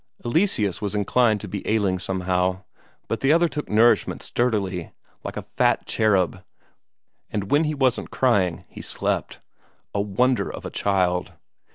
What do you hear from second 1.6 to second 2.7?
ailing somehow,